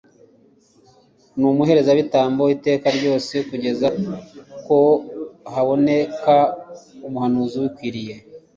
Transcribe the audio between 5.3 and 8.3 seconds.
haboneka umuhanuzi ubikwiriye